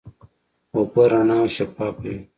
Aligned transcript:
اوبه 0.73 1.03
رڼا 1.11 1.35
او 1.41 1.47
شفافه 1.55 1.99
وي. 2.11 2.15